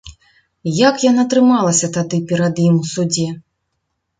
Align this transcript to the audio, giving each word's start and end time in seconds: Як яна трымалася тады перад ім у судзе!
Як 0.89 1.03
яна 1.09 1.25
трымалася 1.33 1.91
тады 1.99 2.17
перад 2.33 2.53
ім 2.67 2.81
у 2.81 2.85
судзе! 2.95 3.29